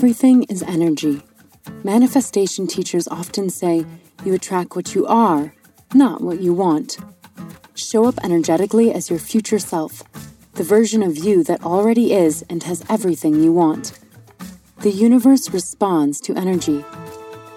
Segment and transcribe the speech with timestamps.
[0.00, 1.20] Everything is energy.
[1.84, 3.84] Manifestation teachers often say
[4.24, 5.52] you attract what you are,
[5.92, 6.96] not what you want.
[7.74, 10.02] Show up energetically as your future self,
[10.54, 14.00] the version of you that already is and has everything you want.
[14.78, 16.82] The universe responds to energy,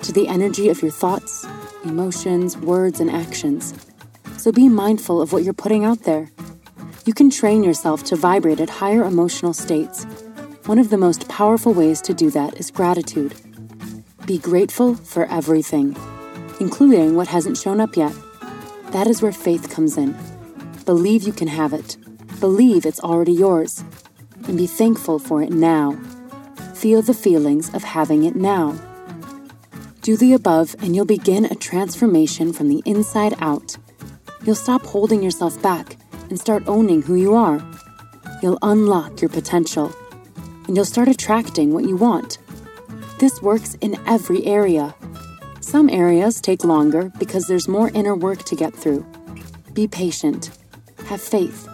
[0.02, 1.47] to the energy of your thoughts,
[1.85, 3.73] emotions, words, and actions.
[4.35, 6.30] So be mindful of what you're putting out there.
[7.05, 10.05] You can train yourself to vibrate at higher emotional states.
[10.66, 13.36] One of the most powerful ways to do that is gratitude.
[14.25, 15.94] Be grateful for everything,
[16.61, 18.14] including what hasn't shown up yet.
[18.91, 20.17] That is where faith comes in.
[20.86, 21.97] Believe you can have it.
[22.39, 23.84] Believe it's already yours.
[24.47, 26.00] And be thankful for it now.
[26.75, 28.80] Feel the feelings of having it now.
[30.02, 33.75] Do the above, and you'll begin a transformation from the inside out.
[34.45, 35.97] You'll stop holding yourself back
[36.30, 37.61] and start owning who you are.
[38.41, 39.94] You'll unlock your potential,
[40.67, 42.38] and you'll start attracting what you want.
[43.19, 44.96] This works in every area.
[45.59, 49.06] Some areas take longer because there's more inner work to get through.
[49.74, 50.51] Be patient,
[51.06, 51.68] have faith,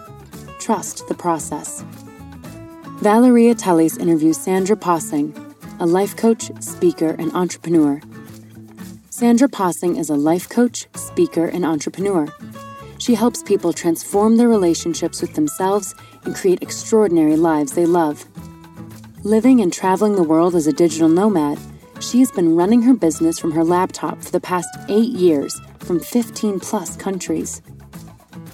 [0.58, 1.84] trust the process.
[3.00, 5.34] Valeria Teles interviews Sandra Possing,
[5.80, 8.00] a life coach, speaker, and entrepreneur.
[9.08, 12.28] Sandra Possing is a life coach, speaker, and entrepreneur.
[12.98, 18.26] She helps people transform their relationships with themselves and create extraordinary lives they love.
[19.24, 21.58] Living and traveling the world as a digital nomad,
[22.00, 26.00] she has been running her business from her laptop for the past eight years from
[26.00, 27.60] 15 plus countries.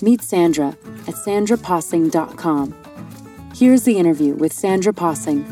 [0.02, 0.70] Meet Sandra
[1.06, 2.74] at sandrapossing.com.
[3.54, 5.44] Here's the interview with Sandra Possing.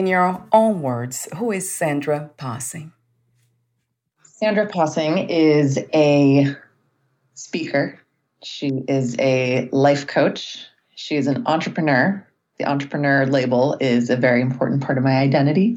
[0.00, 2.92] In your own words, who is Sandra Possing?
[4.22, 6.56] Sandra Possing is a
[7.34, 8.00] speaker.
[8.42, 10.64] She is a life coach.
[10.94, 12.26] She is an entrepreneur.
[12.58, 15.76] The entrepreneur label is a very important part of my identity.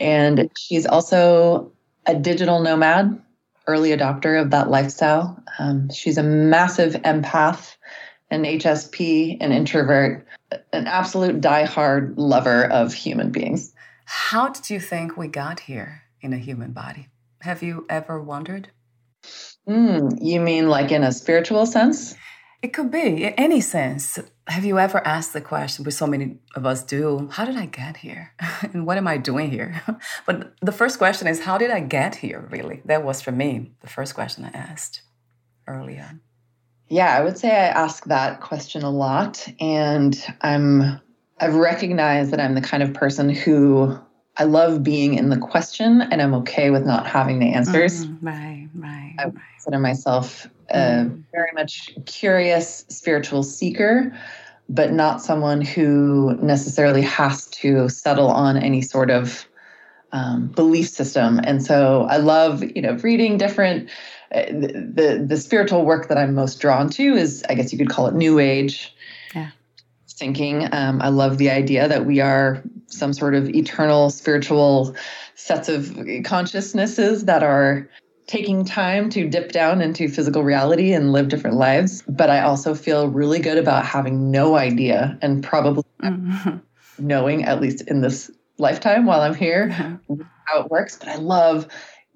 [0.00, 1.70] And she's also
[2.06, 3.22] a digital nomad,
[3.68, 5.40] early adopter of that lifestyle.
[5.60, 7.76] Um, she's a massive empath,
[8.32, 10.26] an HSP, an introvert,
[10.72, 13.72] an absolute die-hard lover of human beings.
[14.04, 17.08] How did you think we got here in a human body?
[17.42, 18.70] Have you ever wondered?
[19.68, 22.16] Mm, you mean like in a spiritual sense?
[22.62, 24.18] It could be in any sense.
[24.48, 27.66] Have you ever asked the question, which so many of us do, how did I
[27.66, 28.34] get here?
[28.62, 29.80] and what am I doing here?
[30.26, 32.82] but the first question is, how did I get here, really?
[32.84, 35.02] That was for me the first question I asked
[35.66, 36.20] early on.
[36.90, 39.48] Yeah, I would say I ask that question a lot.
[39.60, 41.00] And I'm
[41.40, 43.96] I've recognized that I'm the kind of person who
[44.36, 48.06] I love being in the question and I'm okay with not having the answers.
[48.06, 49.14] Mm, right, right.
[49.18, 51.24] I consider myself a mm.
[51.32, 54.12] very much curious spiritual seeker,
[54.68, 59.46] but not someone who necessarily has to settle on any sort of
[60.12, 61.40] um, belief system.
[61.44, 63.88] And so I love, you know, reading different
[64.30, 68.06] the the spiritual work that I'm most drawn to is, I guess you could call
[68.06, 68.94] it New Age
[69.34, 69.50] yeah.
[70.08, 70.68] thinking.
[70.72, 74.94] Um, I love the idea that we are some sort of eternal spiritual
[75.34, 77.88] sets of consciousnesses that are
[78.26, 82.04] taking time to dip down into physical reality and live different lives.
[82.08, 86.58] But I also feel really good about having no idea and probably mm-hmm.
[86.98, 90.22] knowing, at least in this lifetime while I'm here, mm-hmm.
[90.44, 90.96] how it works.
[90.96, 91.66] But I love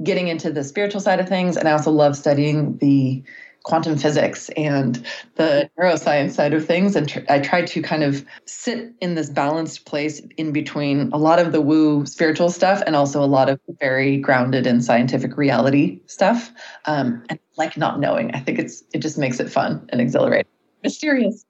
[0.02, 1.56] getting into the spiritual side of things.
[1.56, 3.22] And I also love studying the
[3.64, 5.04] quantum physics and
[5.36, 6.94] the neuroscience side of things.
[6.94, 11.16] And tr- I try to kind of sit in this balanced place in between a
[11.16, 15.36] lot of the woo spiritual stuff and also a lot of very grounded in scientific
[15.36, 16.52] reality stuff.
[16.84, 20.50] Um, and like not knowing, I think it's it just makes it fun and exhilarating,
[20.82, 21.46] mysterious.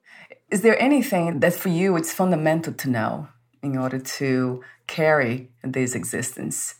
[0.49, 3.27] Is there anything that for you it's fundamental to know
[3.61, 6.75] in order to carry this existence?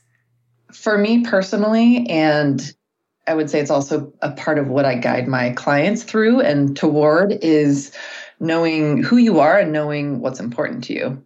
[0.75, 2.74] For me personally, and
[3.27, 6.75] I would say it's also a part of what I guide my clients through and
[6.77, 7.92] toward is
[8.39, 11.24] knowing who you are and knowing what's important to you.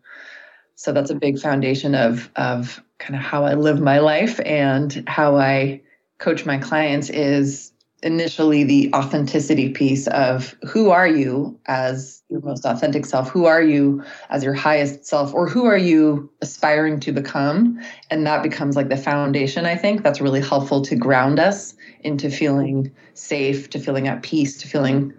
[0.76, 5.04] So that's a big foundation of of kind of how I live my life and
[5.08, 5.82] how I
[6.20, 12.64] coach my clients is initially the authenticity piece of who are you as your most
[12.66, 17.12] authentic self who are you as your highest self or who are you aspiring to
[17.12, 17.80] become
[18.12, 22.30] and that becomes like the foundation i think that's really helpful to ground us into
[22.30, 25.14] feeling safe to feeling at peace to feeling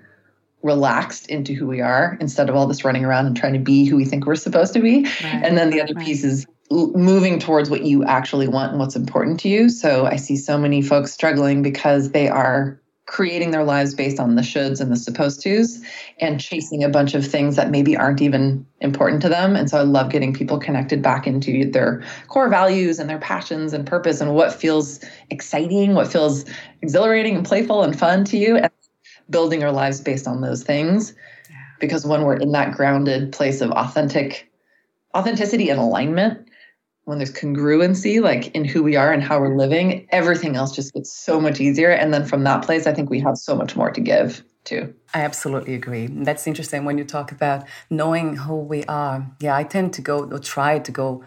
[0.63, 3.87] relaxed into who we are instead of all this running around and trying to be
[3.87, 5.25] who we think we're supposed to be right.
[5.25, 6.07] and then the other right.
[6.07, 9.69] piece is moving towards what you actually want and what's important to you.
[9.69, 12.80] So I see so many folks struggling because they are
[13.11, 15.81] creating their lives based on the shoulds and the supposed tos
[16.21, 19.57] and chasing a bunch of things that maybe aren't even important to them.
[19.57, 23.73] And so I love getting people connected back into their core values and their passions
[23.73, 26.45] and purpose and what feels exciting, what feels
[26.83, 28.71] exhilarating and playful and fun to you and
[29.29, 31.13] building our lives based on those things.
[31.81, 34.49] Because when we're in that grounded place of authentic
[35.17, 36.49] authenticity and alignment,
[37.11, 40.95] when there's congruency like in who we are and how we're living everything else just
[40.95, 43.75] gets so much easier and then from that place i think we have so much
[43.75, 48.55] more to give too i absolutely agree that's interesting when you talk about knowing who
[48.55, 51.25] we are yeah i tend to go or try to go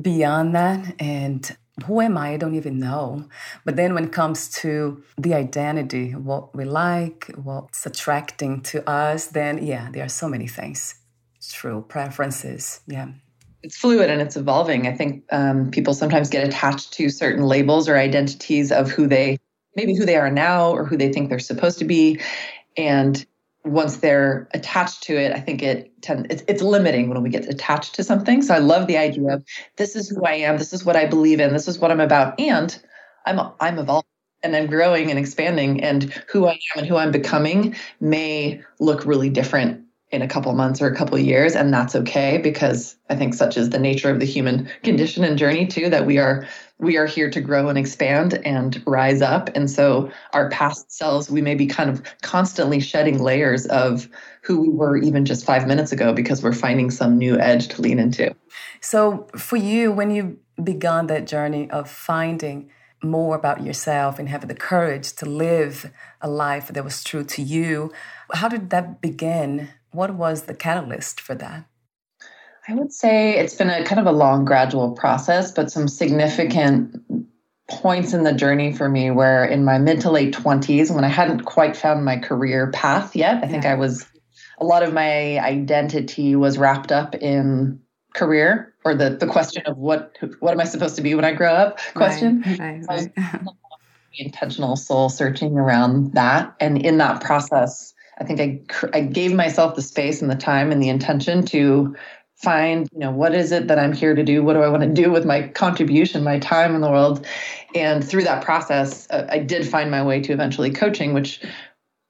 [0.00, 2.30] beyond that and who am I?
[2.30, 3.28] I don't even know.
[3.66, 9.26] But then when it comes to the identity, what we like, what's attracting to us,
[9.26, 10.94] then yeah, there are so many things.
[11.36, 11.84] It's true.
[11.86, 12.80] Preferences.
[12.86, 13.08] Yeah
[13.62, 14.86] it's fluid and it's evolving.
[14.86, 19.38] I think um, people sometimes get attached to certain labels or identities of who they
[19.74, 22.20] maybe who they are now or who they think they're supposed to be,
[22.76, 23.26] and
[23.64, 27.48] once they're attached to it, I think it tend, it's, it's limiting when we get
[27.48, 28.40] attached to something.
[28.40, 29.44] So I love the idea of
[29.76, 32.00] this is who I am, this is what I believe in, this is what I'm
[32.00, 32.78] about, and
[33.26, 34.06] I'm I'm evolving
[34.42, 39.04] and I'm growing and expanding, and who I am and who I'm becoming may look
[39.04, 43.16] really different in a couple months or a couple years and that's okay because i
[43.16, 46.46] think such is the nature of the human condition and journey too that we are
[46.78, 49.48] we are here to grow and expand and rise up.
[49.54, 54.08] And so our past selves we may be kind of constantly shedding layers of
[54.42, 57.82] who we were even just 5 minutes ago because we're finding some new edge to
[57.82, 58.34] lean into.
[58.80, 62.70] So for you when you began that journey of finding
[63.02, 67.42] more about yourself and having the courage to live a life that was true to
[67.42, 67.92] you
[68.32, 71.66] how did that begin what was the catalyst for that?
[72.68, 76.96] I would say it's been a kind of a long, gradual process, but some significant
[77.68, 81.08] points in the journey for me where in my mid to late 20s, when I
[81.08, 84.06] hadn't quite found my career path yet, I think I was,
[84.58, 87.80] a lot of my identity was wrapped up in
[88.14, 91.32] career or the, the question of what what am I supposed to be when I
[91.32, 92.42] grow up question.
[92.46, 93.46] Right, right, right.
[94.18, 96.54] intentional soul searching around that.
[96.60, 100.72] And in that process, I think I, I gave myself the space and the time
[100.72, 101.94] and the intention to
[102.36, 104.42] find, you know, what is it that I'm here to do?
[104.42, 107.26] What do I want to do with my contribution, my time in the world?
[107.74, 111.42] And through that process, uh, I did find my way to eventually coaching, which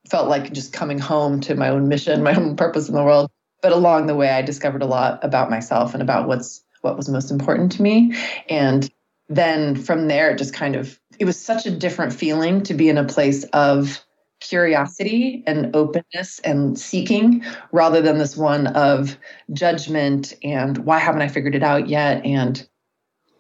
[0.09, 3.31] felt like just coming home to my own mission, my own purpose in the world.
[3.63, 7.09] But along the way, I discovered a lot about myself and about what's what was
[7.09, 8.15] most important to me.
[8.49, 8.89] And
[9.29, 12.89] then from there, it just kind of it was such a different feeling to be
[12.89, 14.06] in a place of
[14.41, 19.17] curiosity and openness and seeking rather than this one of
[19.53, 22.67] judgment and why haven't I figured it out yet and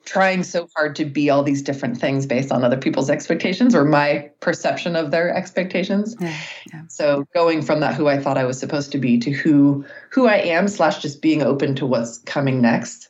[0.07, 3.85] trying so hard to be all these different things based on other people's expectations or
[3.85, 6.17] my perception of their expectations.
[6.21, 6.37] Yeah,
[6.73, 6.83] yeah.
[6.89, 10.29] So going from that who I thought I was supposed to be to who who
[10.29, 13.09] I am slash just being open to what's coming next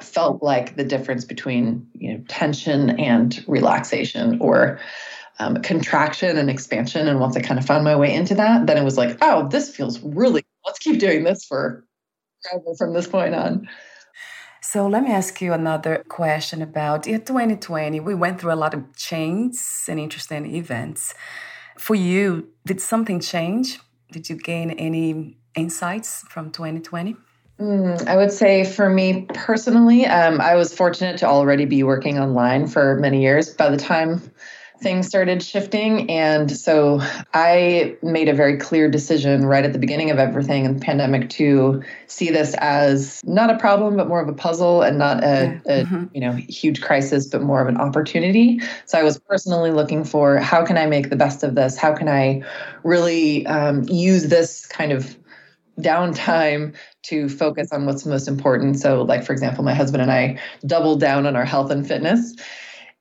[0.00, 4.80] felt like the difference between you know tension and relaxation or
[5.38, 7.08] um, contraction and expansion.
[7.08, 9.48] And once I kind of found my way into that, then it was like, oh,
[9.48, 11.84] this feels really, let's keep doing this for
[12.78, 13.68] from this point on.
[14.60, 18.00] So let me ask you another question about yeah, 2020.
[18.00, 21.14] We went through a lot of changes and interesting events.
[21.78, 23.78] For you, did something change?
[24.10, 27.16] Did you gain any insights from 2020?
[27.60, 32.18] Mm, I would say for me personally, um, I was fortunate to already be working
[32.18, 33.50] online for many years.
[33.50, 34.22] By the time
[34.80, 36.10] things started shifting.
[36.10, 37.00] And so
[37.32, 41.30] I made a very clear decision right at the beginning of everything in the pandemic
[41.30, 45.60] to see this as not a problem, but more of a puzzle and not a,
[45.66, 45.72] yeah.
[45.72, 46.04] a mm-hmm.
[46.12, 48.60] you know huge crisis, but more of an opportunity.
[48.84, 51.76] So I was personally looking for how can I make the best of this?
[51.76, 52.42] How can I
[52.82, 55.16] really um, use this kind of
[55.80, 58.78] downtime to focus on what's most important.
[58.78, 62.34] So, like for example, my husband and I doubled down on our health and fitness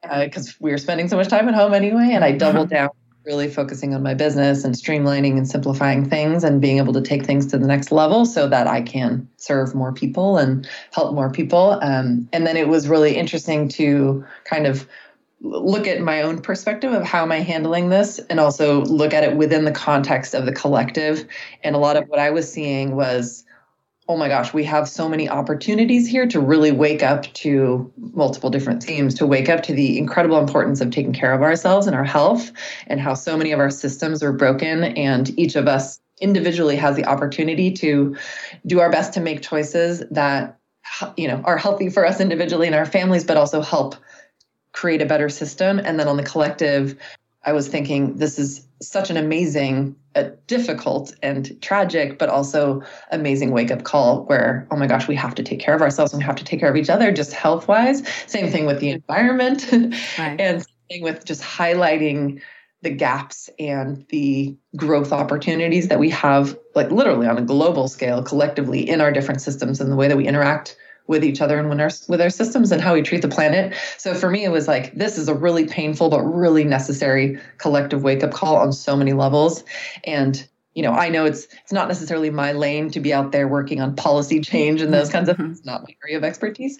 [0.03, 2.89] because uh, we were spending so much time at home anyway, and I doubled down
[3.25, 7.25] really focusing on my business and streamlining and simplifying things and being able to take
[7.25, 11.31] things to the next level so that I can serve more people and help more
[11.31, 11.79] people.
[11.81, 14.87] Um, and then it was really interesting to kind of
[15.39, 19.23] look at my own perspective of how am I handling this and also look at
[19.23, 21.25] it within the context of the collective.
[21.63, 23.43] And a lot of what I was seeing was
[24.09, 28.49] oh my gosh, we have so many opportunities here to really wake up to multiple
[28.49, 31.95] different themes, to wake up to the incredible importance of taking care of ourselves and
[31.95, 32.51] our health,
[32.87, 36.95] and how so many of our systems are broken, and each of us individually has
[36.95, 38.15] the opportunity to
[38.65, 40.57] do our best to make choices that
[41.17, 43.95] you know are healthy for us individually and our families but also help
[44.73, 45.79] create a better system.
[45.79, 46.97] And then on the collective
[47.45, 53.51] i was thinking this is such an amazing a difficult and tragic, but also amazing
[53.51, 56.21] wake up call where, oh my gosh, we have to take care of ourselves and
[56.21, 58.07] we have to take care of each other just health wise.
[58.27, 59.67] Same thing with the environment.
[59.71, 60.39] Right.
[60.39, 62.41] and same with just highlighting
[62.83, 68.21] the gaps and the growth opportunities that we have, like literally on a global scale,
[68.21, 71.69] collectively in our different systems and the way that we interact with each other and
[71.69, 73.75] with our, with our systems and how we treat the planet.
[73.97, 78.03] So for me, it was like, this is a really painful but really necessary collective
[78.03, 79.63] wake up call on so many levels.
[80.05, 83.47] And you know, I know it's it's not necessarily my lane to be out there
[83.47, 85.43] working on policy change and those kinds of mm-hmm.
[85.43, 85.59] things.
[85.59, 86.79] It's not my area of expertise,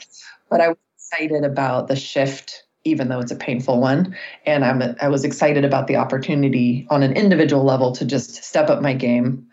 [0.49, 4.15] but I was excited about the shift, even though it's a painful one.
[4.47, 8.69] And I'm I was excited about the opportunity on an individual level to just step
[8.69, 9.47] up my game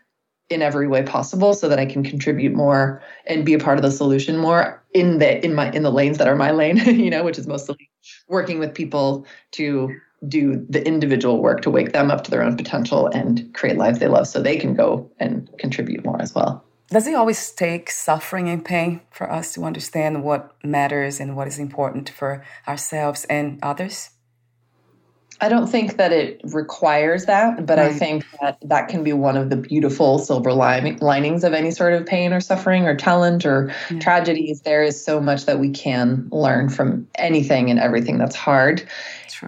[0.51, 3.83] in every way possible so that I can contribute more and be a part of
[3.83, 7.09] the solution more in the in my in the lanes that are my lane, you
[7.09, 7.89] know, which is mostly
[8.29, 9.95] working with people to
[10.29, 14.01] do the individual work to wake them up to their own potential and create lives
[14.01, 16.63] they love so they can go and contribute more as well.
[16.89, 21.47] Does it always take suffering and pain for us to understand what matters and what
[21.47, 24.11] is important for ourselves and others?
[25.43, 27.91] I don't think that it requires that, but right.
[27.91, 31.95] I think that that can be one of the beautiful silver linings of any sort
[31.95, 33.99] of pain or suffering or talent or yeah.
[34.01, 34.61] tragedies.
[34.63, 38.87] There is so much that we can learn from anything and everything that's hard.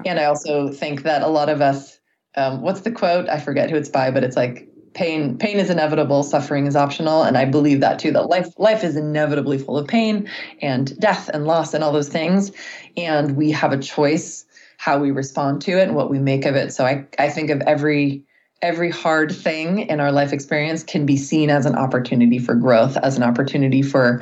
[0.07, 1.99] And I also think that a lot of us,
[2.37, 3.29] um, what's the quote?
[3.29, 7.23] I forget who it's by, but it's like pain pain is inevitable suffering is optional
[7.23, 10.29] and i believe that too that life life is inevitably full of pain
[10.61, 12.53] and death and loss and all those things
[12.99, 14.45] and we have a choice
[14.83, 16.73] how we respond to it and what we make of it.
[16.73, 18.25] So I, I think of every
[18.63, 22.97] every hard thing in our life experience can be seen as an opportunity for growth,
[22.97, 24.21] as an opportunity for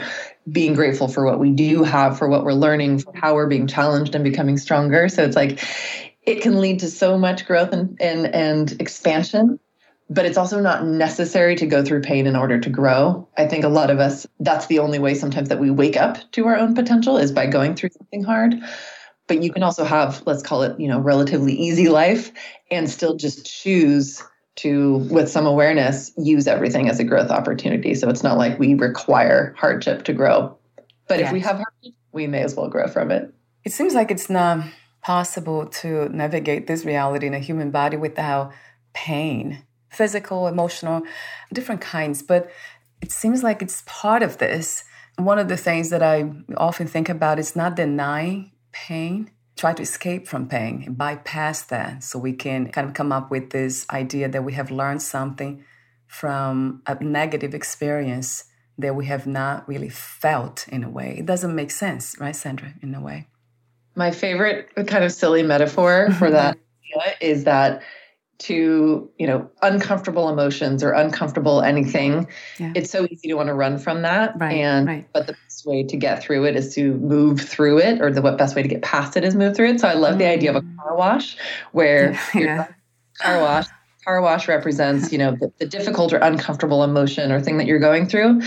[0.52, 3.66] being grateful for what we do have, for what we're learning, for how we're being
[3.66, 5.08] challenged and becoming stronger.
[5.08, 5.64] So it's like
[6.26, 9.58] it can lead to so much growth and and, and expansion
[10.12, 13.28] but it's also not necessary to go through pain in order to grow.
[13.38, 16.18] I think a lot of us, that's the only way sometimes that we wake up
[16.32, 18.60] to our own potential is by going through something hard
[19.30, 22.32] but you can also have let's call it you know relatively easy life
[22.72, 24.24] and still just choose
[24.56, 27.94] to with some awareness use everything as a growth opportunity.
[27.94, 30.58] So it's not like we require hardship to grow.
[31.06, 31.28] But yes.
[31.28, 33.32] if we have hardship we may as well grow from it.
[33.64, 34.64] It seems like it's not
[35.00, 38.52] possible to navigate this reality in a human body without
[38.94, 41.02] pain physical emotional
[41.52, 42.20] different kinds.
[42.20, 42.50] But
[43.00, 44.82] it seems like it's part of this.
[45.18, 49.82] One of the things that i often think about is not denying pain, try to
[49.82, 53.86] escape from pain and bypass that so we can kind of come up with this
[53.90, 55.64] idea that we have learned something
[56.06, 58.44] from a negative experience
[58.78, 61.16] that we have not really felt in a way.
[61.18, 63.28] It doesn't make sense, right, Sandra, in a way?
[63.94, 66.58] My favorite kind of silly metaphor for that
[67.20, 67.82] is that
[68.40, 72.26] to you know uncomfortable emotions or uncomfortable anything
[72.58, 72.72] yeah.
[72.74, 75.08] it's so easy to want to run from that right, and right.
[75.12, 78.22] but the best way to get through it is to move through it or the
[78.22, 80.18] best way to get past it is move through it so i love mm.
[80.18, 80.76] the idea of a mm.
[80.76, 81.36] car wash
[81.72, 82.66] where yeah.
[83.18, 83.66] car wash
[84.04, 87.78] car wash represents you know the, the, difficult or uncomfortable emotion or thing that you're
[87.78, 88.40] going through.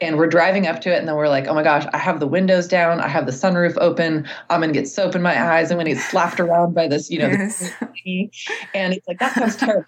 [0.00, 2.20] And we're driving up to it and then we're like oh my gosh i have
[2.20, 5.52] the windows down i have the sunroof open i'm going to get soap in my
[5.52, 7.70] eyes i'm to get slapped around by this you know yes.
[8.74, 9.86] and it's like that sounds terrible.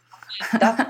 [0.52, 0.82] That's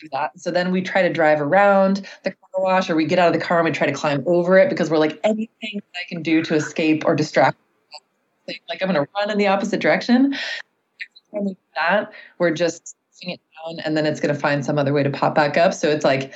[0.00, 0.38] do that.
[0.38, 3.40] So then we try to drive around the car wash or we get out of
[3.40, 6.22] the car and we try to climb over it because we're like anything i can
[6.22, 7.56] do to escape or distract
[8.68, 10.34] like i'm going to run in the opposite direction.
[11.74, 12.95] That, we're just
[13.66, 15.74] down and then it's going to find some other way to pop back up.
[15.74, 16.32] So it's like,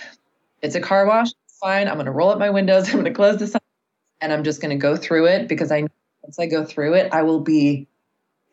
[0.62, 1.28] it's a car wash.
[1.60, 1.88] Fine.
[1.88, 2.88] I'm going to roll up my windows.
[2.88, 3.60] I'm going to close the sun
[4.20, 5.84] and I'm just going to go through it because I
[6.22, 7.86] once I go through it, I will be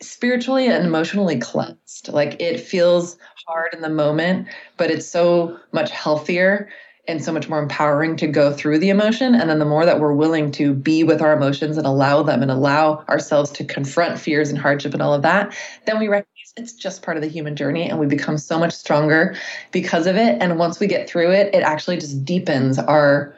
[0.02, 2.10] spiritually and emotionally cleansed.
[2.10, 6.70] Like it feels hard in the moment, but it's so much healthier
[7.08, 9.34] and so much more empowering to go through the emotion.
[9.34, 12.42] And then the more that we're willing to be with our emotions and allow them
[12.42, 16.54] and allow ourselves to confront fears and hardship and all of that, then we recognize
[16.58, 19.36] it's just part of the human journey and we become so much stronger
[19.72, 20.38] because of it.
[20.42, 23.34] And once we get through it, it actually just deepens our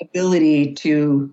[0.00, 1.32] ability to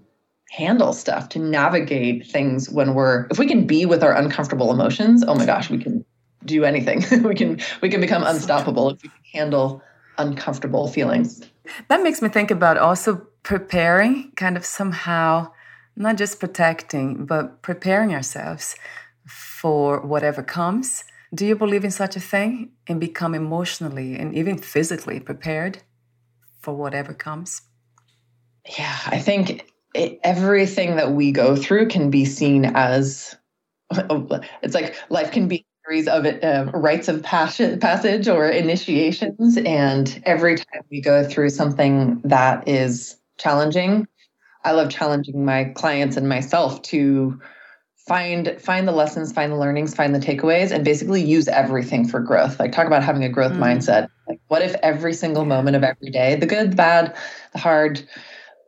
[0.51, 5.23] handle stuff, to navigate things when we're, if we can be with our uncomfortable emotions,
[5.27, 6.03] oh my gosh, we can
[6.45, 7.03] do anything.
[7.23, 9.81] we can, we can become unstoppable if we can handle
[10.17, 11.41] uncomfortable feelings.
[11.87, 15.51] That makes me think about also preparing, kind of somehow,
[15.95, 18.75] not just protecting, but preparing ourselves
[19.25, 21.03] for whatever comes.
[21.33, 25.83] Do you believe in such a thing and become emotionally and even physically prepared
[26.59, 27.61] for whatever comes?
[28.77, 33.35] Yeah, I think it, everything that we go through can be seen as
[33.91, 39.57] it's like life can be series of uh, rites of passage or initiations.
[39.57, 44.07] And every time we go through something that is challenging,
[44.63, 47.39] I love challenging my clients and myself to
[48.07, 52.19] find find the lessons, find the learnings, find the takeaways, and basically use everything for
[52.19, 52.59] growth.
[52.59, 53.59] Like talk about having a growth mm.
[53.59, 54.09] mindset.
[54.27, 57.15] Like what if every single moment of every day, the good, the bad,
[57.53, 58.07] the hard,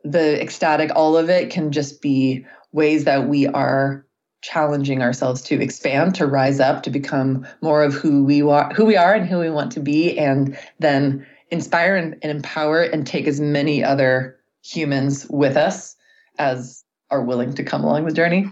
[0.02, 4.04] the ecstatic, all of it can just be ways that we are
[4.42, 8.84] challenging ourselves to expand to rise up to become more of who we are who
[8.84, 13.06] we are and who we want to be and then inspire and, and empower and
[13.06, 15.96] take as many other humans with us
[16.38, 18.46] as are willing to come along the journey.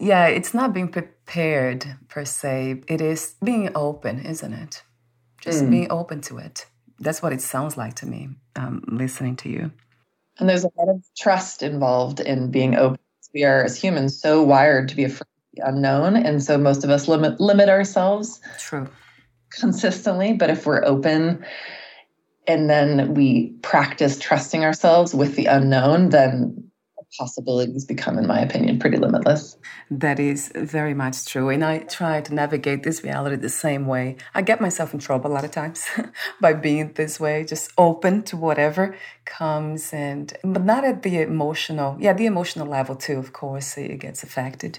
[0.00, 2.82] Yeah it's not being prepared per se.
[2.88, 4.82] It is being open isn't it?
[5.42, 5.70] Just mm.
[5.70, 6.66] being open to it.
[6.98, 9.70] That's what it sounds like to me um, listening to you.
[10.38, 12.98] And there's a lot of trust involved in being open
[13.34, 16.84] we are as humans so wired to be afraid of the unknown and so most
[16.84, 18.88] of us limit limit ourselves true.
[19.50, 20.32] consistently.
[20.32, 21.44] But if we're open
[22.46, 26.69] and then we practice trusting ourselves with the unknown then
[27.18, 29.56] possibilities become, in my opinion, pretty limitless.
[29.90, 31.48] That is very much true.
[31.48, 34.16] And I try to navigate this reality the same way.
[34.34, 35.84] I get myself in trouble a lot of times
[36.40, 41.96] by being this way, just open to whatever comes and but not at the emotional
[42.00, 44.78] yeah, the emotional level too, of course, it gets affected.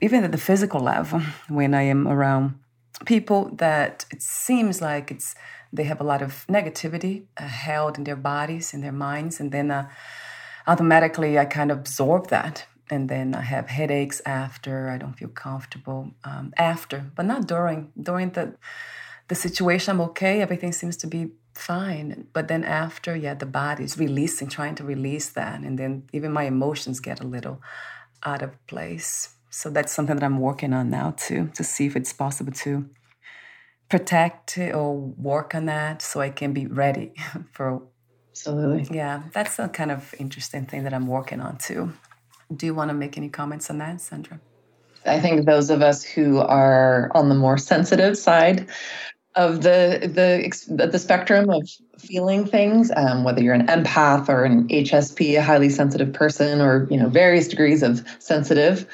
[0.00, 2.58] Even at the physical level, when I am around
[3.06, 5.34] people that it seems like it's
[5.72, 9.52] they have a lot of negativity uh, held in their bodies, in their minds, and
[9.52, 9.88] then uh,
[10.70, 12.66] automatically I kind of absorb that.
[12.92, 14.88] And then I have headaches after.
[14.88, 17.92] I don't feel comfortable um, after, but not during.
[18.00, 18.44] During the
[19.28, 20.42] the situation, I'm okay.
[20.42, 21.22] Everything seems to be
[21.54, 22.26] fine.
[22.32, 26.44] But then after, yeah, the body's releasing, trying to release that, and then even my
[26.44, 27.60] emotions get a little
[28.24, 29.12] out of place.
[29.50, 32.88] So that's something that I'm working on now too, to see if it's possible to
[33.88, 37.12] protect or work on that so I can be ready
[37.52, 37.82] for
[38.30, 38.96] Absolutely.
[38.96, 41.92] Yeah, that's a kind of interesting thing that I'm working on too.
[42.54, 44.40] Do you want to make any comments on that, Sandra?
[45.06, 48.68] I think those of us who are on the more sensitive side
[49.36, 54.68] of the the the spectrum of feeling things, um, whether you're an empath or an
[54.68, 58.86] HSP, a highly sensitive person, or you know various degrees of sensitive,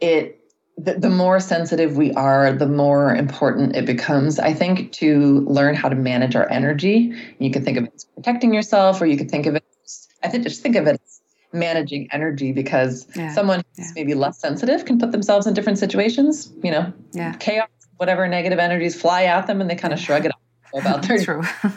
[0.00, 0.37] it
[0.78, 5.74] the, the more sensitive we are, the more important it becomes, I think, to learn
[5.74, 7.12] how to manage our energy.
[7.38, 10.08] You can think of it as protecting yourself, or you could think of it, as,
[10.22, 11.20] I think, just think of it as
[11.52, 13.32] managing energy because yeah.
[13.34, 13.92] someone who's yeah.
[13.96, 17.32] maybe less sensitive can put themselves in different situations, you know, yeah.
[17.34, 21.02] chaos, whatever negative energies fly at them and they kind of shrug it off about
[21.02, 21.42] their True.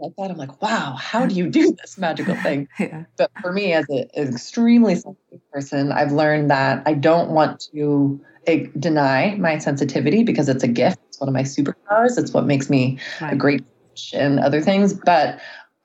[0.00, 0.30] like that.
[0.30, 2.68] I'm like, wow, how do you do this magical thing?
[2.78, 3.04] yeah.
[3.16, 7.68] But for me, as a, an extremely sensitive person, I've learned that I don't want
[7.72, 10.98] to eh, deny my sensitivity because it's a gift.
[11.08, 12.18] It's one of my superpowers.
[12.18, 13.32] It's what makes me right.
[13.32, 14.94] a great coach and other things.
[14.94, 15.40] But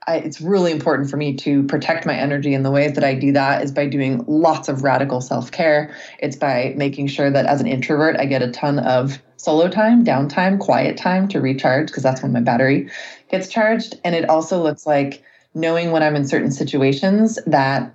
[0.08, 2.54] I, it's really important for me to protect my energy.
[2.54, 5.96] And the ways that I do that is by doing lots of radical self care.
[6.20, 10.04] It's by making sure that as an introvert, I get a ton of solo time,
[10.04, 12.90] downtime, quiet time to recharge because that's when my battery
[13.30, 14.00] gets charged.
[14.04, 17.94] And it also looks like knowing when I'm in certain situations that,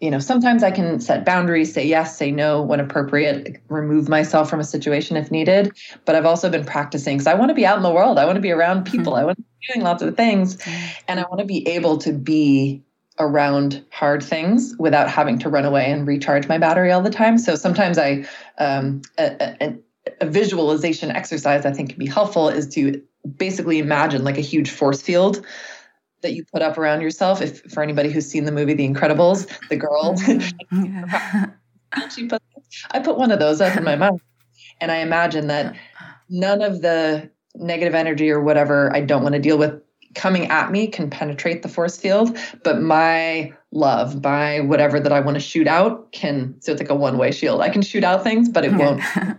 [0.00, 4.48] you know, sometimes I can set boundaries, say yes, say no when appropriate, remove myself
[4.48, 5.72] from a situation if needed.
[6.04, 8.18] But I've also been practicing because I want to be out in the world.
[8.18, 9.14] I want to be around people.
[9.14, 9.20] Mm-hmm.
[9.20, 10.56] I want to be doing lots of things.
[10.56, 11.00] Mm-hmm.
[11.08, 12.82] And I want to be able to be
[13.18, 17.36] around hard things without having to run away and recharge my battery all the time.
[17.36, 18.24] So sometimes I,
[18.58, 19.76] um, a, a,
[20.20, 23.02] a visualization exercise I think can be helpful is to
[23.36, 25.44] basically imagine like a huge force field
[26.22, 27.40] that you put up around yourself.
[27.40, 31.44] If for anybody who's seen the movie The Incredibles, the girl, mm-hmm.
[32.14, 32.42] she put,
[32.90, 34.20] I put one of those up in my mouth,
[34.80, 35.76] and I imagine that
[36.28, 39.80] none of the negative energy or whatever I don't want to deal with
[40.14, 45.20] coming at me can penetrate the force field, but my love, my whatever that I
[45.20, 46.54] want to shoot out can.
[46.60, 47.60] So it's like a one way shield.
[47.60, 49.02] I can shoot out things, but it won't.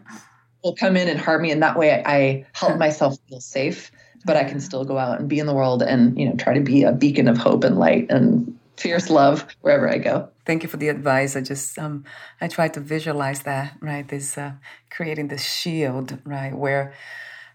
[0.63, 3.91] will come in and harm me, and that way I help myself feel safe
[4.25, 6.53] but I can still go out and be in the world and, you know, try
[6.53, 10.29] to be a beacon of hope and light and fierce love wherever I go.
[10.45, 11.35] Thank you for the advice.
[11.35, 12.05] I just um
[12.41, 14.07] I try to visualize that, right?
[14.07, 14.53] This uh,
[14.89, 16.93] creating this shield, right, where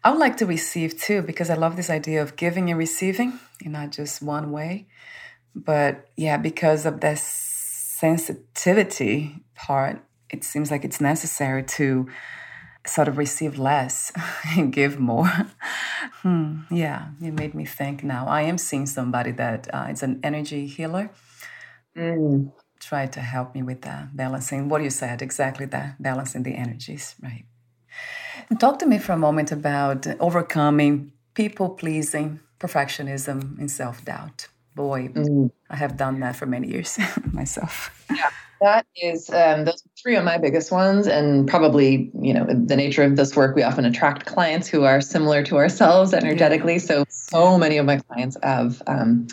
[0.02, 3.38] I would like to receive too because I love this idea of giving and receiving
[3.64, 4.86] in not just one way.
[5.54, 12.08] But yeah, because of this sensitivity part, it seems like it's necessary to
[12.86, 14.12] sort of receive less
[14.56, 15.30] and give more.
[16.22, 18.26] hmm, yeah, you made me think now.
[18.26, 21.10] I am seeing somebody that uh, is an energy healer.
[21.96, 22.52] Mm.
[22.80, 27.14] Try to help me with that balancing what you said exactly that balancing the energies,
[27.22, 27.44] right?
[28.58, 34.48] Talk to me for a moment about overcoming people pleasing, perfectionism, and self doubt.
[34.74, 35.50] Boy, mm.
[35.70, 36.98] I have done that for many years
[37.32, 38.04] myself.
[38.10, 38.30] Yeah
[38.64, 43.02] that is um, those three are my biggest ones and probably you know the nature
[43.02, 47.58] of this work we often attract clients who are similar to ourselves energetically so so
[47.58, 49.26] many of my clients have um,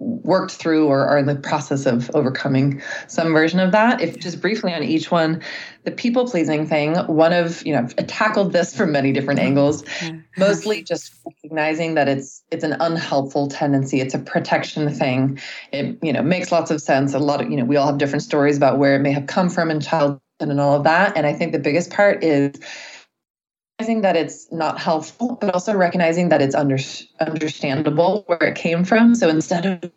[0.00, 4.00] worked through or are in the process of overcoming some version of that.
[4.00, 5.42] If just briefly on each one,
[5.84, 9.84] the people pleasing thing, one of, you know, I've tackled this from many different angles,
[10.38, 14.00] mostly just recognizing that it's it's an unhelpful tendency.
[14.00, 15.38] It's a protection thing.
[15.72, 17.12] It, you know, makes lots of sense.
[17.12, 19.26] A lot of, you know, we all have different stories about where it may have
[19.26, 21.14] come from in childhood and all of that.
[21.16, 22.54] And I think the biggest part is
[23.80, 26.76] recognizing that it's not helpful, but also recognizing that it's under,
[27.18, 29.14] understandable where it came from.
[29.14, 29.90] So instead of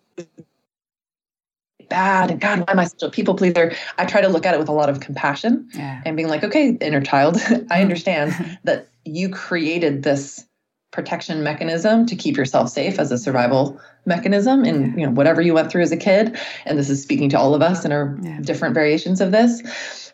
[1.90, 3.74] bad and God, why am I such a people pleaser?
[3.98, 6.02] I try to look at it with a lot of compassion yeah.
[6.06, 7.82] and being like, okay, inner child, I mm.
[7.82, 10.46] understand that you created this
[10.94, 15.54] protection mechanism to keep yourself safe as a survival mechanism in you know whatever you
[15.54, 18.18] went through as a kid and this is speaking to all of us and our
[18.22, 18.40] yeah.
[18.42, 19.62] different variations of this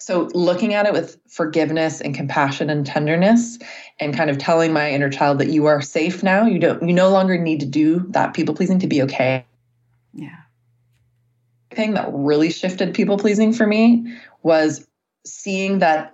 [0.10, 3.60] so looking at it with forgiveness and compassion and tenderness
[4.00, 6.48] and kind of telling my inner child that you are safe now.
[6.48, 9.46] You don't you no longer need to do that people pleasing to be okay.
[10.16, 10.36] Yeah.
[11.70, 14.88] Thing that really shifted people pleasing for me was
[15.28, 16.12] seeing that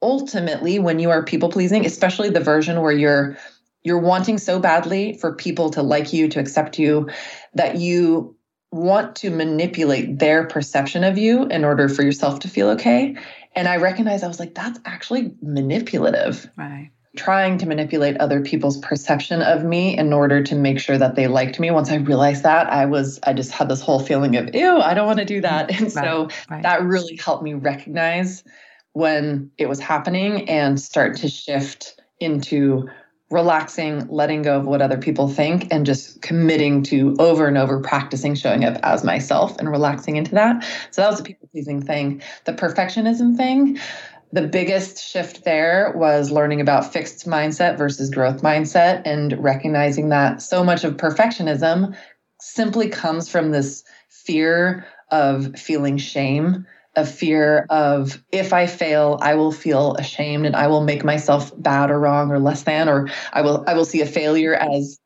[0.00, 3.36] ultimately when you are people pleasing, especially the version where you're
[3.84, 7.10] you're wanting so badly for people to like you, to accept you,
[7.54, 8.34] that you
[8.72, 13.14] want to manipulate their perception of you in order for yourself to feel okay.
[13.54, 16.50] And I recognized I was like, that's actually manipulative.
[16.56, 16.90] Right.
[17.16, 21.28] Trying to manipulate other people's perception of me in order to make sure that they
[21.28, 21.70] liked me.
[21.70, 24.94] Once I realized that, I was, I just had this whole feeling of, ew, I
[24.94, 25.42] don't want to do mm-hmm.
[25.42, 25.70] that.
[25.80, 26.04] And right.
[26.04, 26.62] so right.
[26.62, 28.42] that really helped me recognize
[28.94, 32.88] when it was happening and start to shift into
[33.30, 37.80] relaxing, letting go of what other people think, and just committing to over and over
[37.80, 40.64] practicing showing up as myself and relaxing into that.
[40.90, 42.22] So that was a people pleasing thing.
[42.44, 43.78] The perfectionism thing,
[44.32, 50.42] the biggest shift there was learning about fixed mindset versus growth mindset and recognizing that
[50.42, 51.96] so much of perfectionism
[52.40, 59.34] simply comes from this fear of feeling shame a fear of if I fail, I
[59.34, 63.08] will feel ashamed and I will make myself bad or wrong or less than, or
[63.32, 64.98] I will I will see a failure as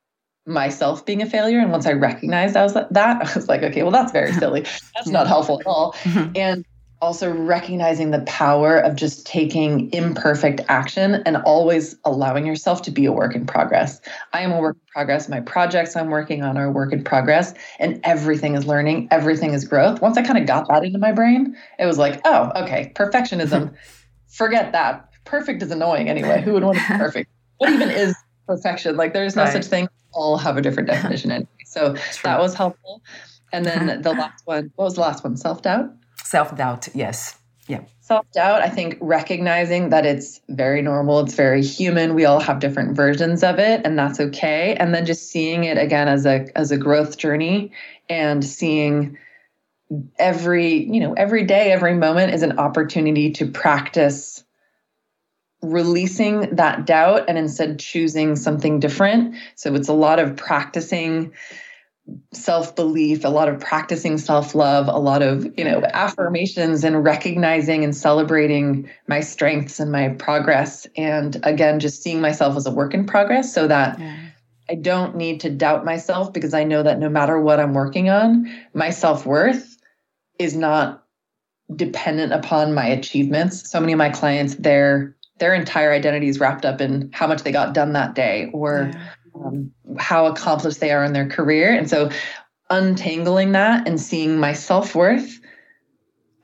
[0.47, 1.59] myself being a failure.
[1.59, 4.63] And once I recognized I was that, I was like, okay, well, that's very silly.
[4.95, 5.93] That's not helpful at all.
[6.03, 6.33] Mm-hmm.
[6.35, 6.65] And
[7.01, 13.07] also recognizing the power of just taking imperfect action and always allowing yourself to be
[13.07, 14.01] a work in progress.
[14.33, 15.29] I am a work in progress.
[15.29, 19.65] My projects I'm working on are work in progress, and everything is learning, everything is
[19.65, 20.01] growth.
[20.01, 23.75] Once I kind of got that into my brain, it was like, oh, okay, perfectionism,
[24.29, 25.09] forget that.
[25.25, 26.41] Perfect is annoying anyway.
[26.41, 27.31] Who would want to be perfect?
[27.59, 28.97] What even is perfection?
[28.97, 29.53] Like, there's no right.
[29.53, 29.89] such thing.
[30.13, 31.49] All have a different definition anyway.
[31.67, 33.03] So that was helpful.
[33.53, 35.37] And then the last one, what was the last one?
[35.37, 35.91] Self doubt?
[36.25, 37.39] Self doubt, yes.
[37.69, 37.83] Yeah.
[38.01, 42.15] Self doubt, I think recognizing that it's very normal, it's very human.
[42.15, 44.75] We all have different versions of it, and that's okay.
[44.75, 47.73] And then just seeing it again as a as a growth journey
[48.09, 49.19] and seeing
[50.19, 54.43] every, you know, every day, every moment is an opportunity to practice
[55.63, 59.35] releasing that doubt and instead choosing something different.
[59.57, 61.33] So it's a lot of practicing
[62.33, 67.05] self belief, a lot of practicing self love, a lot of, you know, affirmations and
[67.05, 70.87] recognizing and celebrating my strengths and my progress.
[70.97, 74.17] And again, just seeing myself as a work in progress so that yeah.
[74.71, 78.11] I don't need to doubt myself because I know that no matter what I'm working
[78.11, 79.77] on, my self worth
[80.39, 81.05] is not
[81.75, 83.71] dependent upon my achievements.
[83.71, 87.45] So many of my clients, their their entire identity is wrapped up in how much
[87.45, 89.09] they got done that day or yeah
[89.45, 91.73] um, how accomplished they are in their career.
[91.73, 92.11] And so
[92.71, 95.41] untangling that and seeing my self worth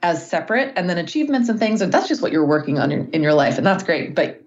[0.03, 3.11] as separate and then achievements and things, and that's just what you're working on in,
[3.11, 3.57] in your life.
[3.57, 4.15] And that's great.
[4.15, 4.43] But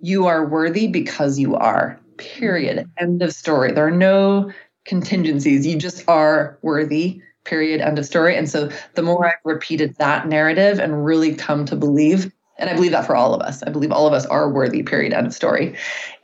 [0.00, 2.88] you are worthy because you are, period.
[2.98, 3.72] End of story.
[3.72, 4.52] There are no
[4.84, 5.66] contingencies.
[5.66, 10.28] You just are worthy period end of story and so the more i've repeated that
[10.28, 13.62] narrative and really come to believe and I believe that for all of us.
[13.62, 15.76] I believe all of us are worthy, period, end of story.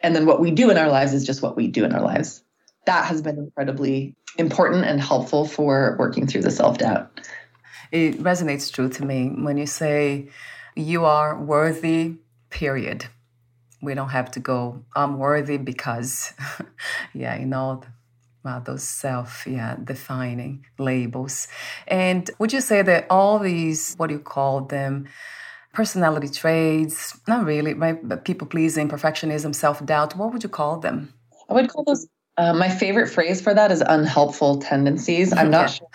[0.03, 2.03] And then what we do in our lives is just what we do in our
[2.03, 2.43] lives.
[2.87, 7.21] That has been incredibly important and helpful for working through the self doubt.
[7.91, 10.29] It resonates true to me when you say
[10.77, 12.17] you are worthy,
[12.51, 13.07] period.
[13.81, 16.33] We don't have to go, I'm worthy because,
[17.15, 17.83] yeah, you know,
[18.45, 21.49] well, uh, those self, yeah, defining labels.
[21.87, 25.09] And would you say that all these, what do you call them?
[25.73, 28.07] Personality traits, not really, right?
[28.07, 30.17] But people pleasing, perfectionism, self doubt.
[30.17, 31.13] What would you call them?
[31.49, 32.07] I would call those.
[32.37, 35.33] Uh, my favorite phrase for that is unhelpful tendencies.
[35.33, 35.89] I'm not sure.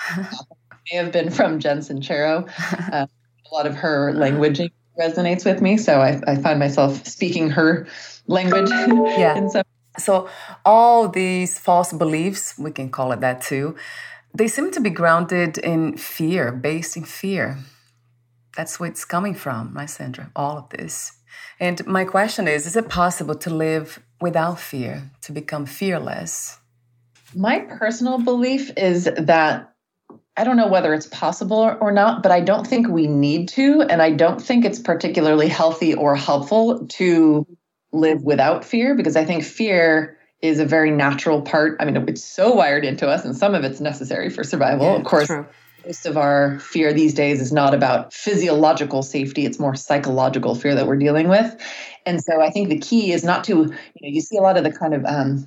[0.91, 2.49] may have been from Jen Sincero.
[2.91, 4.59] Uh, a lot of her language
[4.99, 7.87] resonates with me, so I, I find myself speaking her
[8.27, 8.69] language.
[9.17, 9.47] Yeah.
[9.47, 9.63] Some-
[9.97, 10.27] so
[10.65, 13.75] all these false beliefs, we can call it that too,
[14.33, 17.59] they seem to be grounded in fear, based in fear.
[18.55, 20.31] That's where it's coming from, right, Sandra?
[20.35, 21.13] All of this.
[21.59, 26.59] And my question is Is it possible to live without fear, to become fearless?
[27.35, 29.73] My personal belief is that
[30.37, 33.81] I don't know whether it's possible or not, but I don't think we need to.
[33.83, 37.45] And I don't think it's particularly healthy or helpful to
[37.91, 41.77] live without fear because I think fear is a very natural part.
[41.79, 44.87] I mean, it's so wired into us, and some of it's necessary for survival.
[44.87, 45.47] Yeah, of course, true
[45.85, 50.75] most of our fear these days is not about physiological safety it's more psychological fear
[50.75, 51.55] that we're dealing with
[52.05, 54.57] and so i think the key is not to you know you see a lot
[54.57, 55.45] of the kind of um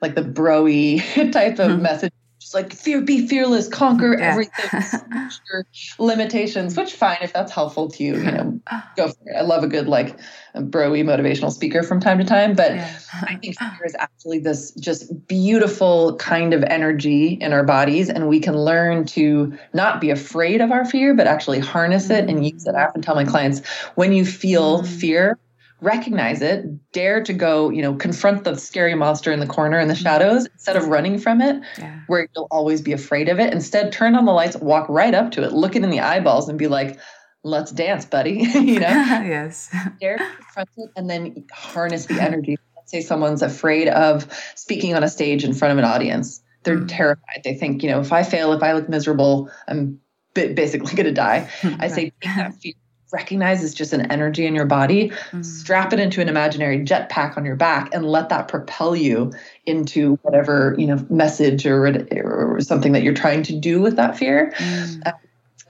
[0.00, 0.98] like the broy
[1.32, 1.82] type of mm-hmm.
[1.82, 2.12] message
[2.54, 4.30] like fear be fearless conquer yeah.
[4.30, 5.64] everything
[5.98, 8.60] limitations which fine if that's helpful to you you know
[8.96, 10.18] go for it i love a good like
[10.56, 12.98] broy motivational speaker from time to time but yeah.
[13.22, 18.28] i think fear is actually this just beautiful kind of energy in our bodies and
[18.28, 22.46] we can learn to not be afraid of our fear but actually harness it and
[22.46, 24.98] use it i often tell my clients when you feel mm-hmm.
[24.98, 25.38] fear
[25.80, 29.88] recognize it, dare to go, you know, confront the scary monster in the corner in
[29.88, 30.02] the mm-hmm.
[30.02, 32.00] shadows instead of running from it, yeah.
[32.06, 33.52] where you'll always be afraid of it.
[33.52, 36.48] Instead, turn on the lights, walk right up to it, look it in the eyeballs,
[36.48, 36.98] and be like,
[37.44, 38.32] let's dance, buddy.
[38.54, 38.88] you know?
[38.88, 39.74] yes.
[40.00, 42.56] Dare to confront it and then harness the energy.
[42.76, 46.42] Let's say someone's afraid of speaking on a stage in front of an audience.
[46.64, 47.42] They're mm terrified.
[47.44, 50.00] They think, you know, if I fail, if I look miserable, I'm
[50.34, 51.48] basically going to die.
[51.78, 52.74] I say, take that fear
[53.12, 55.44] recognize it's just an energy in your body, mm.
[55.44, 59.32] strap it into an imaginary jetpack on your back and let that propel you
[59.66, 64.16] into whatever, you know, message or, or something that you're trying to do with that
[64.16, 64.52] fear.
[64.58, 65.06] Mm.
[65.06, 65.12] Uh,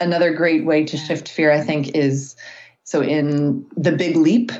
[0.00, 2.36] another great way to shift fear, I think, is
[2.84, 4.50] so in The Big Leap,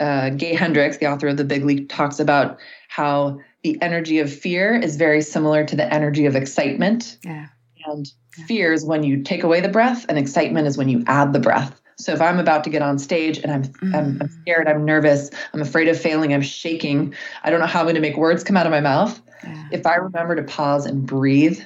[0.00, 4.32] uh, Gay Hendricks, the author of The Big Leap, talks about how the energy of
[4.32, 7.18] fear is very similar to the energy of excitement.
[7.24, 7.48] Yeah.
[7.86, 8.10] And
[8.46, 11.40] fear is when you take away the breath, and excitement is when you add the
[11.40, 11.81] breath.
[11.96, 13.94] So if I'm about to get on stage and I'm, mm-hmm.
[13.94, 17.80] I'm, I'm scared, I'm nervous, I'm afraid of failing, I'm shaking, I don't know how
[17.80, 19.20] I'm going to make words come out of my mouth.
[19.44, 19.68] Yeah.
[19.72, 21.60] If I remember to pause and breathe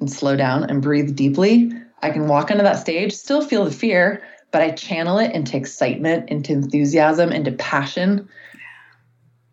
[0.00, 3.70] and slow down and breathe deeply, I can walk onto that stage, still feel the
[3.70, 8.28] fear, but I channel it into excitement, into enthusiasm, into passion,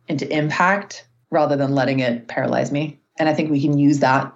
[0.08, 3.00] into impact rather than letting it paralyze me.
[3.18, 4.32] And I think we can use that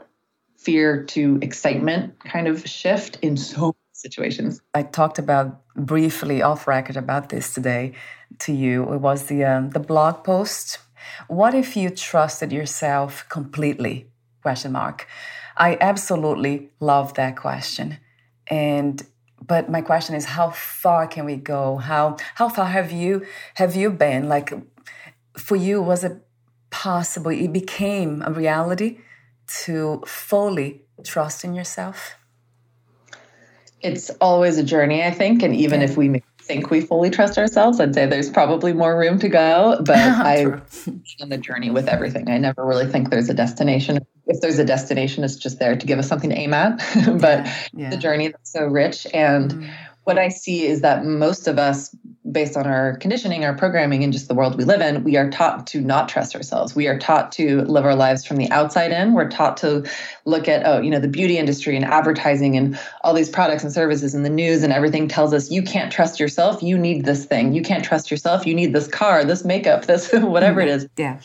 [0.57, 4.61] fear to excitement kind of shift in so situations.
[4.73, 7.93] I talked about briefly off record about this today
[8.39, 8.93] to you.
[8.93, 10.79] It was the um, the blog post.
[11.27, 14.07] What if you trusted yourself completely?
[14.41, 15.07] Question mark.
[15.57, 17.97] I absolutely love that question,
[18.47, 19.05] and
[19.45, 21.77] but my question is, how far can we go?
[21.77, 24.29] How how far have you have you been?
[24.29, 24.53] Like
[25.37, 26.15] for you, was it
[26.69, 27.31] possible?
[27.31, 28.99] It became a reality
[29.65, 32.18] to fully trust in yourself
[33.81, 35.43] it's always a journey, I think.
[35.43, 39.19] And even if we think we fully trust ourselves, I'd say there's probably more room
[39.19, 39.77] to go.
[39.83, 40.61] But I'm
[41.21, 42.29] on the journey with everything.
[42.29, 43.99] I never really think there's a destination.
[44.27, 46.77] if there's a destination, it's just there to give us something to aim at.
[47.19, 47.89] but yeah, yeah.
[47.91, 49.05] the journey that's so rich.
[49.13, 49.73] And mm.
[50.09, 51.95] What I see is that most of us,
[52.31, 55.29] based on our conditioning, our programming, and just the world we live in, we are
[55.29, 56.75] taught to not trust ourselves.
[56.75, 59.13] We are taught to live our lives from the outside in.
[59.13, 59.87] We're taught to
[60.25, 63.71] look at, oh, you know, the beauty industry and advertising and all these products and
[63.71, 66.63] services and the news and everything tells us you can't trust yourself.
[66.63, 67.53] You need this thing.
[67.53, 68.47] You can't trust yourself.
[68.47, 70.87] You need this car, this makeup, this whatever it is.
[70.97, 71.19] Yeah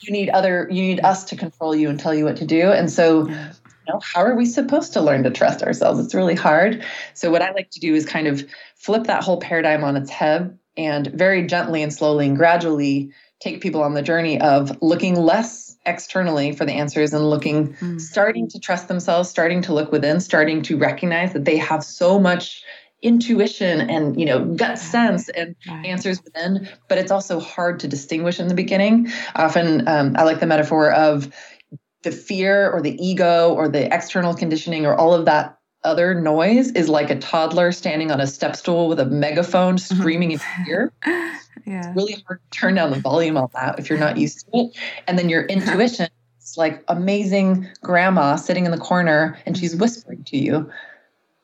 [0.00, 2.70] you need other you need us to control you and tell you what to do
[2.70, 6.34] and so you know how are we supposed to learn to trust ourselves it's really
[6.34, 8.44] hard so what i like to do is kind of
[8.76, 13.60] flip that whole paradigm on its head and very gently and slowly and gradually take
[13.60, 18.00] people on the journey of looking less externally for the answers and looking mm.
[18.00, 22.18] starting to trust themselves starting to look within starting to recognize that they have so
[22.18, 22.64] much
[23.04, 25.84] intuition and you know gut sense and right.
[25.84, 30.40] answers within but it's also hard to distinguish in the beginning often um, i like
[30.40, 31.30] the metaphor of
[32.04, 36.70] the fear or the ego or the external conditioning or all of that other noise
[36.72, 40.68] is like a toddler standing on a step stool with a megaphone screaming in your
[40.68, 40.92] ear
[41.66, 41.78] yeah.
[41.78, 44.60] it's really hard to turn down the volume on that if you're not used to
[44.60, 46.08] it and then your intuition
[46.40, 49.82] is like amazing grandma sitting in the corner and she's mm-hmm.
[49.82, 50.70] whispering to you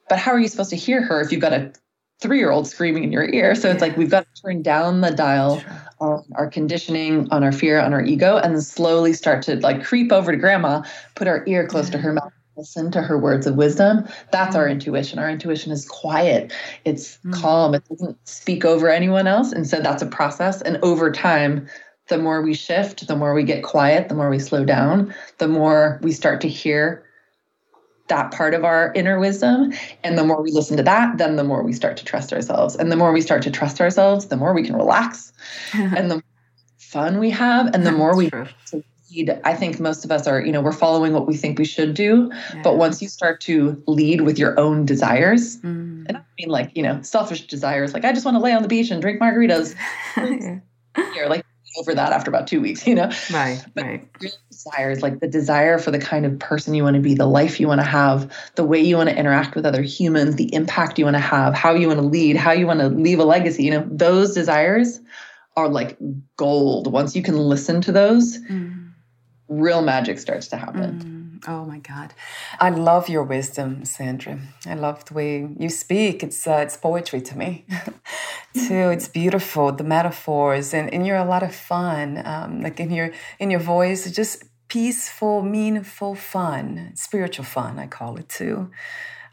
[0.09, 1.73] but how are you supposed to hear her if you've got a
[2.20, 3.55] three year old screaming in your ear?
[3.55, 3.75] So yeah.
[3.75, 5.62] it's like we've got to turn down the dial
[6.00, 9.84] on our conditioning, on our fear, on our ego, and then slowly start to like
[9.84, 10.82] creep over to grandma,
[11.14, 14.06] put our ear close to her mouth listen to her words of wisdom.
[14.32, 14.72] That's our mm.
[14.72, 15.18] intuition.
[15.18, 16.52] Our intuition is quiet.
[16.84, 17.32] It's mm.
[17.32, 17.74] calm.
[17.74, 19.50] It doesn't speak over anyone else.
[19.50, 20.60] And so that's a process.
[20.60, 21.66] And over time
[22.08, 25.48] the more we shift the more we get quiet the more we slow down the
[25.48, 27.04] more we start to hear
[28.11, 29.73] that part of our inner wisdom.
[30.05, 32.77] And the more we listen to that, then the more we start to trust ourselves.
[32.77, 35.33] And the more we start to trust ourselves, the more we can relax
[35.73, 36.23] and the
[36.79, 38.31] fun we have and the more we
[39.11, 39.40] lead.
[39.44, 41.94] I think most of us are, you know, we're following what we think we should
[41.94, 42.31] do.
[42.33, 42.62] Yeah.
[42.62, 46.05] But once you start to lead with your own desires, mm.
[46.07, 48.62] and I mean like, you know, selfish desires, like I just want to lay on
[48.62, 49.75] the beach and drink margaritas.
[51.14, 51.44] Here, like
[51.78, 53.11] over that after about two weeks, you know?
[53.33, 54.09] Right, but right.
[54.50, 57.61] desires, like the desire for the kind of person you want to be, the life
[57.61, 60.98] you want to have, the way you want to interact with other humans, the impact
[60.98, 63.24] you want to have, how you want to lead, how you want to leave a
[63.24, 65.00] legacy, you know, those desires
[65.56, 65.96] are like
[66.37, 66.92] gold.
[66.92, 68.90] Once you can listen to those, mm.
[69.48, 71.00] real magic starts to happen.
[71.00, 71.19] Mm.
[71.46, 72.12] Oh my God.
[72.59, 74.38] I love your wisdom, Sandra.
[74.66, 76.22] I love the way you speak.
[76.22, 77.64] It's uh, it's poetry to me,
[78.55, 78.90] too.
[78.90, 82.22] It's beautiful, the metaphors, and, and you're a lot of fun.
[82.26, 88.16] Um, like in your in your voice, just peaceful, meaningful fun, spiritual fun, I call
[88.18, 88.70] it too.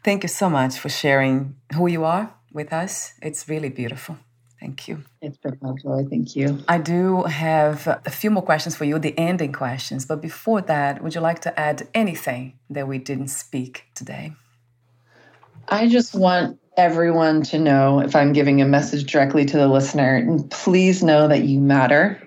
[0.02, 3.12] Thank you so much for sharing who you are with us.
[3.22, 4.16] It's really beautiful.
[4.60, 5.04] Thank you.
[5.22, 6.04] It's been my joy.
[6.10, 6.58] Thank you.
[6.66, 10.04] I do have a few more questions for you, the ending questions.
[10.04, 14.32] But before that, would you like to add anything that we didn't speak today?
[15.68, 20.38] I just want everyone to know if I'm giving a message directly to the listener,
[20.50, 22.22] please know that you matter.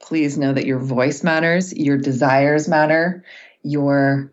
[0.00, 3.24] Please know that your voice matters, your desires matter,
[3.62, 4.32] your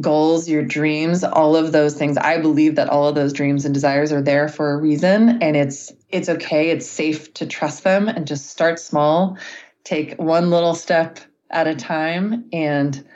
[0.00, 2.16] goals, your dreams, all of those things.
[2.16, 5.56] I believe that all of those dreams and desires are there for a reason and
[5.56, 6.70] it's it's okay.
[6.70, 9.36] It's safe to trust them and just start small.
[9.84, 11.18] Take one little step
[11.50, 13.06] at a time and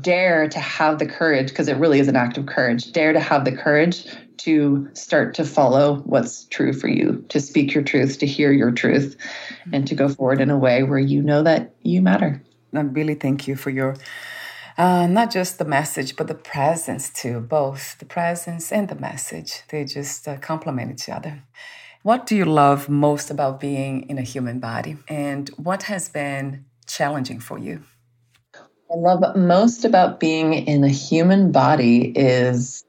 [0.00, 2.92] dare to have the courage because it really is an act of courage.
[2.92, 4.06] Dare to have the courage
[4.38, 8.70] to start to follow what's true for you, to speak your truth, to hear your
[8.70, 9.16] truth,
[9.72, 12.42] and to go forward in a way where you know that you matter.
[12.74, 13.96] I really thank you for your
[14.78, 19.62] uh, not just the message, but the presence too, both the presence and the message.
[19.68, 21.42] They just uh, complement each other.
[22.02, 24.96] What do you love most about being in a human body?
[25.06, 27.82] And what has been challenging for you?
[28.90, 32.84] I love most about being in a human body is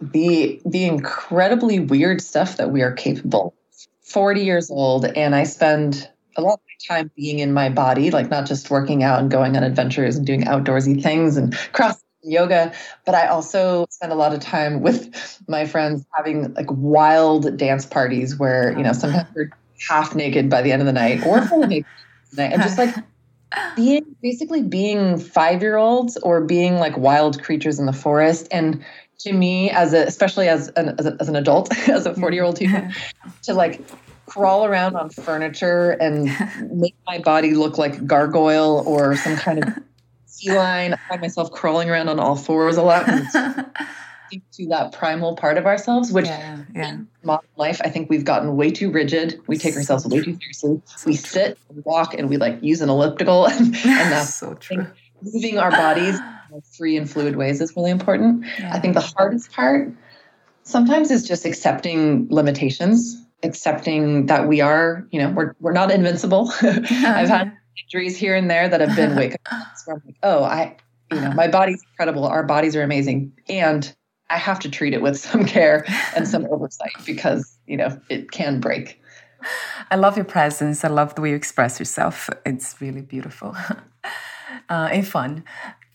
[0.00, 3.54] the the incredibly weird stuff that we are capable.
[4.02, 8.30] 40 years old and I spend a lot of time being in my body, like
[8.30, 12.72] not just working out and going on adventures and doing outdoorsy things and cross yoga,
[13.04, 17.86] but I also spend a lot of time with my friends having like wild dance
[17.86, 18.94] parties where, you know, oh.
[18.94, 19.50] sometimes we're
[19.88, 21.86] half naked by the end of the night or fully naked
[22.36, 22.94] night and just like
[23.76, 28.48] being basically being five year olds or being like wild creatures in the forest.
[28.50, 28.84] And
[29.20, 32.34] to me, as a, especially as an, as, a, as an adult, as a 40
[32.34, 32.56] year old
[33.42, 33.80] to like
[34.26, 36.24] crawl around on furniture and
[36.72, 39.72] make my body look like gargoyle or some kind of
[40.38, 40.94] feline.
[40.94, 43.06] I find myself crawling around on all fours a lot.
[44.52, 46.88] to that primal part of ourselves, which yeah, yeah.
[46.88, 49.40] in modern life, I think we've gotten way too rigid.
[49.46, 50.82] We take ourselves way too seriously.
[51.04, 54.86] We sit, and walk, and we like use an elliptical, and, and that's so true.
[55.22, 56.18] Moving our bodies
[56.76, 58.44] free and fluid ways is really important.
[58.58, 58.70] Yeah.
[58.72, 59.92] I think the hardest part
[60.62, 66.52] sometimes is just accepting limitations, accepting that we are, you know, we're we're not invincible.
[66.62, 67.52] I've had
[67.84, 70.76] injuries here and there that have been wake up where I'm like, oh, I,
[71.12, 72.26] you know, my body's incredible.
[72.26, 73.94] Our bodies are amazing, and
[74.28, 78.30] I have to treat it with some care and some oversight because you know it
[78.30, 79.00] can break.
[79.90, 80.84] I love your presence.
[80.84, 82.28] I love the way you express yourself.
[82.44, 83.54] It's really beautiful
[84.68, 85.44] uh, and fun.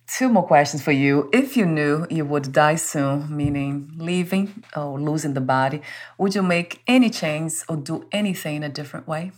[0.08, 1.30] Two more questions for you.
[1.32, 5.82] If you knew you would die soon, meaning leaving or losing the body,
[6.18, 9.32] would you make any change or do anything in a different way?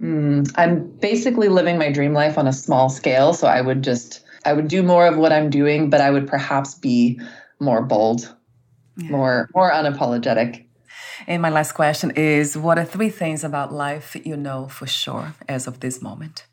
[0.00, 3.32] Mm, I'm basically living my dream life on a small scale.
[3.32, 6.26] So I would just, I would do more of what I'm doing, but I would
[6.26, 7.20] perhaps be
[7.58, 8.34] more bold,
[8.96, 9.10] yeah.
[9.10, 10.66] more, more unapologetic.
[11.26, 15.34] And my last question is What are three things about life you know for sure
[15.48, 16.46] as of this moment?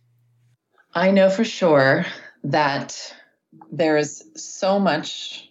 [0.94, 2.06] I know for sure
[2.44, 3.14] that
[3.72, 5.50] there is so much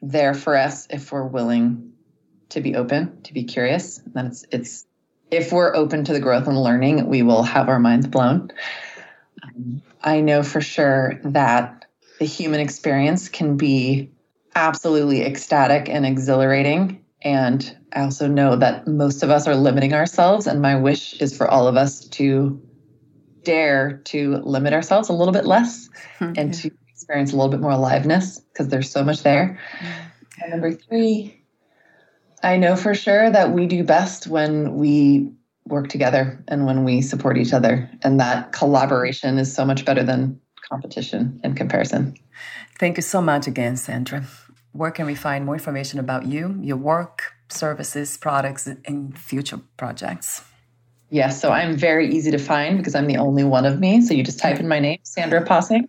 [0.00, 1.92] there for us if we're willing
[2.50, 4.00] to be open, to be curious.
[4.14, 4.86] That it's it's
[5.32, 8.52] if we're open to the growth and learning, we will have our minds blown.
[9.42, 11.86] Um, I know for sure that
[12.18, 14.10] the human experience can be
[14.54, 17.02] absolutely ecstatic and exhilarating.
[17.22, 20.46] And I also know that most of us are limiting ourselves.
[20.46, 22.60] And my wish is for all of us to
[23.42, 26.34] dare to limit ourselves a little bit less mm-hmm.
[26.36, 29.58] and to experience a little bit more aliveness because there's so much there.
[30.42, 31.41] And number three,
[32.42, 35.30] I know for sure that we do best when we
[35.66, 37.88] work together and when we support each other.
[38.02, 42.16] And that collaboration is so much better than competition and comparison.
[42.78, 44.24] Thank you so much again, Sandra.
[44.72, 50.42] Where can we find more information about you, your work, services, products, and future projects?
[51.12, 54.00] Yes, so I'm very easy to find because I'm the only one of me.
[54.00, 55.86] So you just type in my name, Sandra Possing,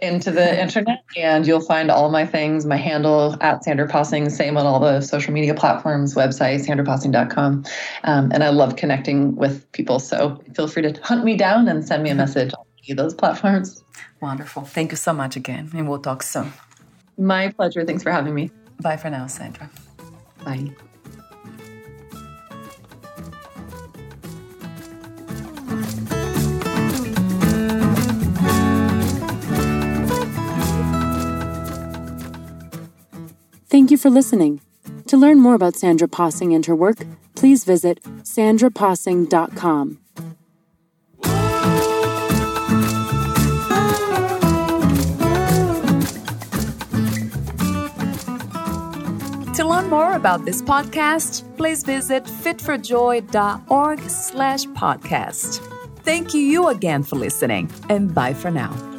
[0.00, 2.64] into the internet, and you'll find all my things.
[2.64, 7.64] My handle at Sandra Possing, same on all the social media platforms, website, sandrapossing.com.
[8.04, 9.98] Um, and I love connecting with people.
[9.98, 12.96] So feel free to hunt me down and send me a message on any of
[12.96, 13.82] those platforms.
[14.20, 14.62] Wonderful.
[14.62, 16.52] Thank you so much again, and we'll talk soon.
[17.18, 17.84] My pleasure.
[17.84, 18.52] Thanks for having me.
[18.80, 19.68] Bye for now, Sandra.
[20.44, 20.70] Bye.
[34.00, 34.60] For listening.
[35.08, 36.98] To learn more about Sandra Possing and her work,
[37.34, 39.98] please visit sandrapossing.com.
[49.54, 55.60] To learn more about this podcast, please visit fitforjoy.org slash podcast.
[56.02, 58.89] Thank you again for listening, and bye for now.